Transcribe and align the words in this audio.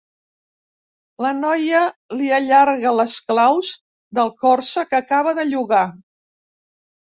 La 1.25 1.33
noia 1.41 1.81
li 2.21 2.31
allarga 2.39 2.95
les 3.01 3.19
claus 3.29 3.71
del 4.21 4.35
Corsa 4.47 4.87
que 4.91 5.01
acaba 5.03 5.37
de 5.43 5.49
llogar. 5.55 5.87